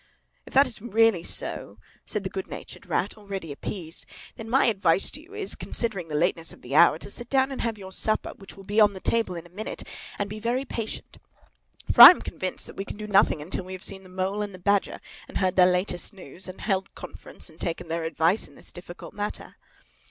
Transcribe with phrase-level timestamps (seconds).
[0.47, 5.11] "If that is really so," said the good natured Rat, already appeased, "then my advice
[5.11, 7.91] to you is, considering the lateness of the hour, to sit down and have your
[7.91, 9.87] supper, which will be on the table in a minute,
[10.17, 11.19] and be very patient.
[11.91, 14.41] For I am convinced that we can do nothing until we have seen the Mole
[14.41, 18.47] and the Badger, and heard their latest news, and held conference and taken their advice
[18.47, 19.55] in this difficult matter."